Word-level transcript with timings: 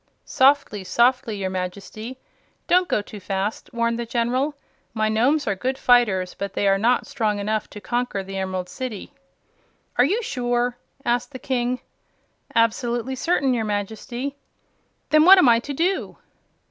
"Softly, 0.25 0.83
softly, 0.83 1.37
your 1.37 1.51
Majesty. 1.51 2.17
Don't 2.65 2.87
go 2.87 3.03
too 3.03 3.19
fast," 3.19 3.71
warned 3.71 3.99
the 3.99 4.05
General. 4.07 4.55
"My 4.95 5.09
Nomes 5.09 5.45
are 5.45 5.53
good 5.53 5.77
fighters, 5.77 6.33
but 6.33 6.53
they 6.53 6.67
are 6.67 6.79
not 6.79 7.05
strong 7.05 7.37
enough 7.37 7.69
to 7.69 7.79
conquer 7.79 8.23
the 8.23 8.35
Emerald 8.35 8.67
City." 8.67 9.13
"Are 9.99 10.03
you 10.03 10.23
sure?" 10.23 10.75
asked 11.05 11.33
the 11.33 11.37
King. 11.37 11.81
"Absolutely 12.55 13.13
certain, 13.13 13.53
your 13.53 13.63
Majesty." 13.65 14.35
"Then 15.11 15.23
what 15.23 15.37
am 15.37 15.47
I 15.47 15.59
to 15.59 15.71
do?" 15.71 16.17